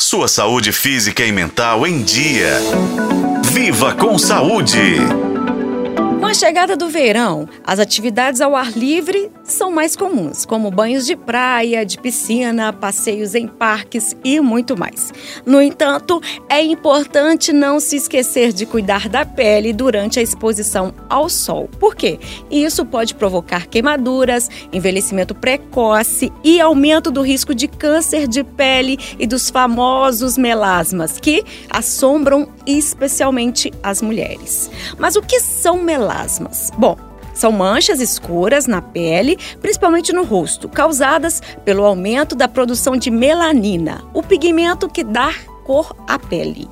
Sua 0.00 0.26
saúde 0.26 0.72
física 0.72 1.24
e 1.24 1.30
mental 1.30 1.86
em 1.86 2.02
dia. 2.02 2.58
Viva 3.44 3.94
com 3.94 4.18
saúde! 4.18 4.98
Com 6.18 6.26
a 6.26 6.34
chegada 6.34 6.76
do 6.76 6.88
verão, 6.88 7.48
as 7.64 7.78
atividades 7.78 8.40
ao 8.40 8.56
ar 8.56 8.72
livre 8.72 9.30
são 9.44 9.70
mais 9.70 9.94
comuns, 9.94 10.44
como 10.44 10.70
banhos 10.70 11.06
de 11.06 11.14
praia, 11.14 11.84
de 11.84 11.98
piscina, 11.98 12.72
passeios 12.72 13.34
em 13.34 13.46
parques 13.46 14.16
e 14.24 14.40
muito 14.40 14.76
mais. 14.76 15.12
No 15.44 15.60
entanto, 15.60 16.20
é 16.48 16.62
importante 16.62 17.52
não 17.52 17.78
se 17.78 17.96
esquecer 17.96 18.52
de 18.52 18.64
cuidar 18.64 19.08
da 19.08 19.24
pele 19.24 19.72
durante 19.72 20.18
a 20.18 20.22
exposição 20.22 20.94
ao 21.08 21.28
sol. 21.28 21.68
Por 21.78 21.94
quê? 21.94 22.18
Isso 22.50 22.84
pode 22.84 23.14
provocar 23.14 23.66
queimaduras, 23.66 24.48
envelhecimento 24.72 25.34
precoce 25.34 26.32
e 26.42 26.60
aumento 26.60 27.10
do 27.10 27.20
risco 27.20 27.54
de 27.54 27.68
câncer 27.68 28.26
de 28.26 28.42
pele 28.42 28.98
e 29.18 29.26
dos 29.26 29.50
famosos 29.50 30.38
melasmas, 30.38 31.20
que 31.20 31.44
assombram 31.68 32.48
especialmente 32.66 33.72
as 33.82 34.00
mulheres. 34.00 34.70
Mas 34.98 35.16
o 35.16 35.22
que 35.22 35.38
são 35.38 35.82
melasmas? 35.82 36.70
Bom, 36.78 36.96
são 37.34 37.52
manchas 37.52 38.00
escuras 38.00 38.66
na 38.66 38.80
pele, 38.80 39.36
principalmente 39.60 40.12
no 40.12 40.24
rosto, 40.24 40.68
causadas 40.68 41.42
pelo 41.64 41.84
aumento 41.84 42.34
da 42.34 42.48
produção 42.48 42.96
de 42.96 43.10
melanina, 43.10 44.02
o 44.14 44.22
pigmento 44.22 44.88
que 44.88 45.04
dá 45.04 45.34
cor 45.64 45.94
à 46.06 46.18
pele. 46.18 46.68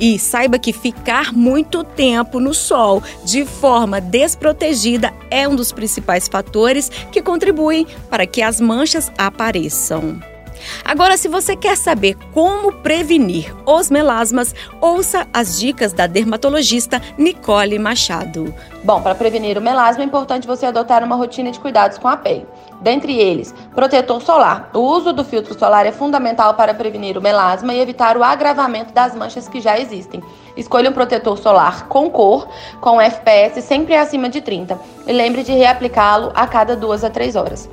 E 0.00 0.18
saiba 0.18 0.58
que 0.58 0.72
ficar 0.72 1.32
muito 1.32 1.82
tempo 1.82 2.38
no 2.38 2.54
sol 2.54 3.02
de 3.24 3.44
forma 3.44 4.00
desprotegida 4.00 5.12
é 5.28 5.46
um 5.48 5.56
dos 5.56 5.72
principais 5.72 6.28
fatores 6.28 6.88
que 7.10 7.20
contribuem 7.20 7.86
para 8.08 8.26
que 8.26 8.40
as 8.40 8.60
manchas 8.60 9.10
apareçam. 9.18 10.20
Agora, 10.84 11.16
se 11.16 11.28
você 11.28 11.56
quer 11.56 11.76
saber 11.76 12.16
como 12.32 12.72
prevenir 12.72 13.54
os 13.66 13.90
melasmas, 13.90 14.54
ouça 14.80 15.26
as 15.32 15.58
dicas 15.58 15.92
da 15.92 16.06
dermatologista 16.06 17.00
Nicole 17.16 17.78
Machado. 17.78 18.54
Bom, 18.84 19.00
para 19.02 19.14
prevenir 19.14 19.58
o 19.58 19.60
melasma 19.60 20.02
é 20.02 20.06
importante 20.06 20.46
você 20.46 20.66
adotar 20.66 21.04
uma 21.04 21.16
rotina 21.16 21.50
de 21.50 21.60
cuidados 21.60 21.98
com 21.98 22.08
a 22.08 22.16
pele. 22.16 22.46
Dentre 22.80 23.18
eles, 23.18 23.52
protetor 23.74 24.22
solar. 24.22 24.70
O 24.72 24.78
uso 24.78 25.12
do 25.12 25.24
filtro 25.24 25.58
solar 25.58 25.84
é 25.84 25.92
fundamental 25.92 26.54
para 26.54 26.72
prevenir 26.72 27.18
o 27.18 27.22
melasma 27.22 27.74
e 27.74 27.80
evitar 27.80 28.16
o 28.16 28.22
agravamento 28.22 28.92
das 28.92 29.14
manchas 29.14 29.48
que 29.48 29.60
já 29.60 29.78
existem. 29.78 30.22
Escolha 30.56 30.90
um 30.90 30.92
protetor 30.92 31.36
solar 31.38 31.88
com 31.88 32.08
cor, 32.08 32.48
com 32.80 33.00
FPS 33.00 33.62
sempre 33.62 33.96
acima 33.96 34.28
de 34.28 34.40
30 34.40 34.78
e 35.06 35.12
lembre 35.12 35.42
de 35.42 35.52
reaplicá-lo 35.52 36.30
a 36.34 36.46
cada 36.46 36.76
duas 36.76 37.02
a 37.02 37.10
três 37.10 37.34
horas. 37.34 37.68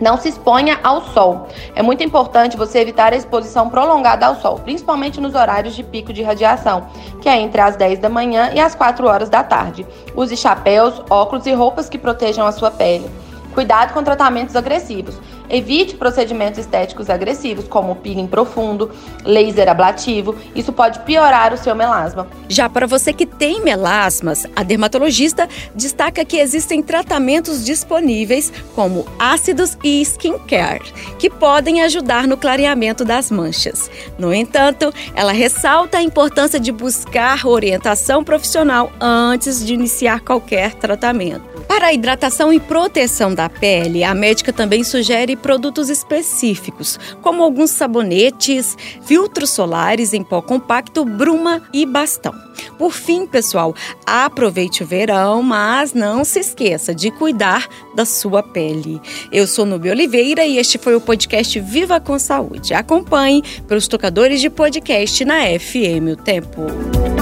Não 0.00 0.16
se 0.16 0.28
exponha 0.28 0.78
ao 0.82 1.02
sol. 1.02 1.48
É 1.74 1.82
muito 1.82 2.04
importante 2.04 2.56
você 2.56 2.78
evitar 2.78 3.12
a 3.12 3.16
exposição 3.16 3.68
prolongada 3.68 4.26
ao 4.26 4.36
sol, 4.36 4.60
principalmente 4.60 5.20
nos 5.20 5.34
horários 5.34 5.74
de 5.74 5.82
pico 5.82 6.12
de 6.12 6.22
radiação, 6.22 6.86
que 7.20 7.28
é 7.28 7.36
entre 7.38 7.60
as 7.60 7.76
10 7.76 7.98
da 7.98 8.08
manhã 8.08 8.50
e 8.54 8.60
as 8.60 8.74
4 8.74 9.06
horas 9.06 9.28
da 9.28 9.42
tarde. 9.42 9.86
Use 10.14 10.36
chapéus, 10.36 11.02
óculos 11.10 11.46
e 11.46 11.52
roupas 11.52 11.88
que 11.88 11.98
protejam 11.98 12.46
a 12.46 12.52
sua 12.52 12.70
pele. 12.70 13.10
Cuidado 13.54 13.92
com 13.92 14.04
tratamentos 14.04 14.54
agressivos. 14.54 15.18
Evite 15.50 15.96
procedimentos 15.96 16.58
estéticos 16.58 17.08
agressivos, 17.08 17.66
como 17.66 17.96
peeling 17.96 18.26
profundo, 18.26 18.90
laser 19.24 19.68
ablativo. 19.68 20.34
Isso 20.54 20.72
pode 20.72 21.00
piorar 21.00 21.52
o 21.52 21.56
seu 21.56 21.74
melasma. 21.74 22.28
Já 22.48 22.68
para 22.68 22.86
você 22.86 23.12
que 23.12 23.26
tem 23.26 23.60
melasmas, 23.62 24.46
a 24.54 24.62
dermatologista 24.62 25.48
destaca 25.74 26.24
que 26.24 26.38
existem 26.38 26.82
tratamentos 26.82 27.64
disponíveis, 27.64 28.52
como 28.74 29.06
ácidos 29.18 29.76
e 29.82 30.02
skincare, 30.02 30.92
que 31.18 31.30
podem 31.30 31.82
ajudar 31.82 32.26
no 32.26 32.36
clareamento 32.36 33.04
das 33.04 33.30
manchas. 33.30 33.90
No 34.18 34.32
entanto, 34.32 34.92
ela 35.14 35.32
ressalta 35.32 35.98
a 35.98 36.02
importância 36.02 36.60
de 36.60 36.72
buscar 36.72 37.46
orientação 37.46 38.22
profissional 38.22 38.92
antes 39.00 39.64
de 39.64 39.74
iniciar 39.74 40.20
qualquer 40.20 40.74
tratamento. 40.74 41.58
Para 41.66 41.88
a 41.88 41.92
hidratação 41.92 42.52
e 42.52 42.58
proteção 42.58 43.34
da 43.34 43.48
pele, 43.48 44.02
a 44.02 44.14
médica 44.14 44.52
também 44.52 44.82
sugere 44.82 45.36
produtos 45.38 45.88
específicos, 45.88 46.98
como 47.22 47.42
alguns 47.42 47.70
sabonetes, 47.70 48.76
filtros 49.02 49.50
solares 49.50 50.12
em 50.12 50.22
pó 50.22 50.42
compacto, 50.42 51.04
bruma 51.04 51.62
e 51.72 51.86
bastão. 51.86 52.34
Por 52.76 52.92
fim, 52.92 53.26
pessoal, 53.26 53.74
aproveite 54.04 54.82
o 54.82 54.86
verão, 54.86 55.42
mas 55.42 55.92
não 55.92 56.24
se 56.24 56.40
esqueça 56.40 56.94
de 56.94 57.10
cuidar 57.10 57.68
da 57.94 58.04
sua 58.04 58.42
pele. 58.42 59.00
Eu 59.32 59.46
sou 59.46 59.64
Nubia 59.64 59.92
Oliveira 59.92 60.44
e 60.44 60.58
este 60.58 60.78
foi 60.78 60.94
o 60.94 61.00
podcast 61.00 61.58
Viva 61.60 62.00
com 62.00 62.18
Saúde. 62.18 62.74
Acompanhe 62.74 63.42
pelos 63.66 63.88
tocadores 63.88 64.40
de 64.40 64.50
podcast 64.50 65.24
na 65.24 65.42
FM 65.58 66.12
O 66.12 66.16
Tempo. 66.16 67.17